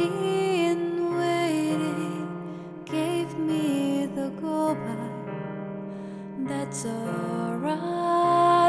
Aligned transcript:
In 0.00 0.80
waiting 1.18 2.26
gave 2.86 3.36
me 3.38 4.06
the 4.06 4.30
go 4.40 4.74
by. 4.74 5.10
That's 6.48 6.86
alright, 6.86 7.78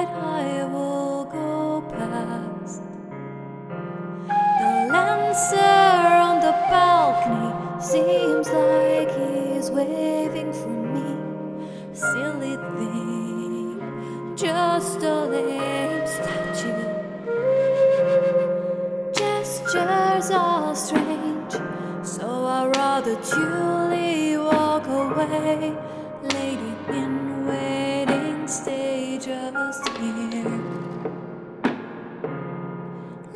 I 0.08 0.66
will 0.74 1.24
go 1.32 1.82
past. 1.90 2.84
The 4.28 4.72
lancer 4.92 5.58
on 6.28 6.42
the 6.42 6.52
balcony 6.70 7.52
seems 7.82 8.50
like 8.50 9.10
he's 9.18 9.72
waving 9.72 10.52
for 10.52 10.68
me. 10.96 11.16
Silly 11.94 12.58
thing, 12.78 13.80
just 14.36 15.02
a 15.02 15.26
lame 15.32 16.06
statue. 16.08 16.90
Gestures 19.14 20.32
are 20.32 20.76
strange, 20.76 21.11
I'd 23.04 23.08
rather 23.08 24.44
walk 24.44 24.86
away. 24.88 25.76
Lady 26.22 26.76
in 26.90 27.48
waiting, 27.48 28.48
stay 28.48 29.18
just 29.18 29.88
here. 29.98 30.62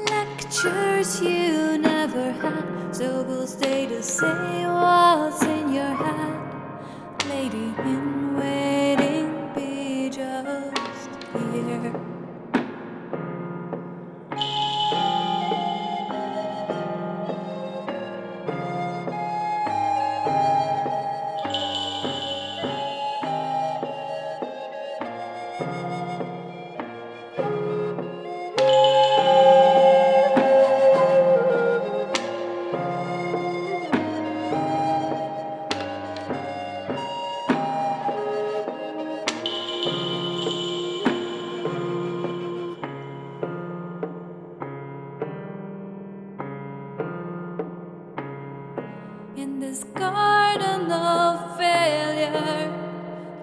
Lectures 0.07 1.19
you 1.19 1.79
never 1.79 2.31
had, 2.33 2.95
so 2.95 3.23
we'll 3.23 3.47
stay 3.47 3.87
to 3.87 4.03
say 4.03 4.67
what's 4.67 5.41
in 5.41 5.73
your 5.73 5.95
head. 5.95 7.25
Lady 7.27 7.73
in 7.79 8.37
waiting, 8.37 8.64
this 49.75 49.83
garden 49.93 50.89
of 50.89 51.57
failure, 51.57 52.71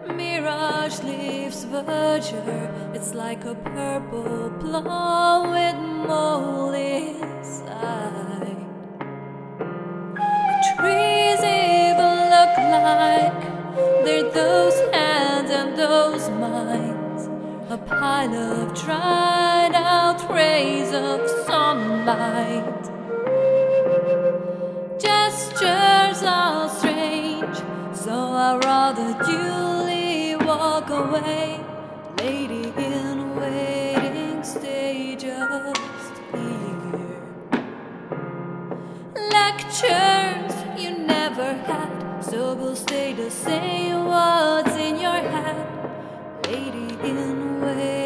mirage 0.06 1.02
leaves 1.02 1.66
verdure. 1.66 2.94
It's 2.94 3.12
like 3.12 3.44
a 3.44 3.54
purple 3.54 4.50
plum 4.60 5.50
with 5.50 5.76
mold 6.08 6.74
inside. 6.74 8.56
Trees 10.76 11.42
even 11.44 12.14
look 12.34 12.54
like 12.88 13.42
they're 14.04 14.30
those 14.30 14.78
hands 14.94 15.50
and 15.50 15.76
those 15.76 16.30
minds. 16.30 17.28
A 17.68 17.76
pile 17.76 18.34
of 18.34 18.74
dried 18.82 19.74
out 19.74 20.20
rays 20.32 20.94
of 20.94 21.28
sunlight. 21.46 22.91
Away. 31.14 31.60
Lady 32.18 32.72
in 32.76 33.36
waiting, 33.36 34.42
stay 34.42 35.16
just 35.16 36.12
here. 36.32 37.22
Lectures 39.30 40.54
you 40.80 40.98
never 40.98 41.54
had, 41.68 42.20
so 42.20 42.54
we'll 42.54 42.76
stay 42.76 43.14
to 43.14 43.30
say 43.30 43.92
what's 43.94 44.76
in 44.76 45.00
your 45.00 45.20
head. 45.34 45.66
Lady 46.46 46.94
in 47.08 47.60
waiting. 47.60 48.01